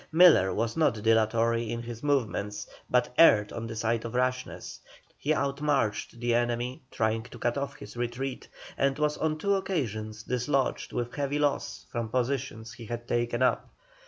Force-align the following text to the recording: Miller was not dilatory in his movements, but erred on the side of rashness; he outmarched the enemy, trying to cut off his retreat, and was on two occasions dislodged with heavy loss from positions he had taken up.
Miller 0.11 0.51
was 0.51 0.75
not 0.75 1.03
dilatory 1.03 1.69
in 1.69 1.83
his 1.83 2.01
movements, 2.01 2.65
but 2.89 3.13
erred 3.19 3.53
on 3.53 3.67
the 3.67 3.75
side 3.75 4.03
of 4.03 4.15
rashness; 4.15 4.79
he 5.15 5.31
outmarched 5.31 6.19
the 6.19 6.33
enemy, 6.33 6.81
trying 6.89 7.21
to 7.21 7.37
cut 7.37 7.55
off 7.55 7.75
his 7.75 7.95
retreat, 7.95 8.47
and 8.79 8.97
was 8.97 9.15
on 9.17 9.37
two 9.37 9.53
occasions 9.53 10.23
dislodged 10.23 10.91
with 10.91 11.13
heavy 11.13 11.37
loss 11.37 11.85
from 11.91 12.09
positions 12.09 12.73
he 12.73 12.87
had 12.87 13.07
taken 13.07 13.43
up. 13.43 13.69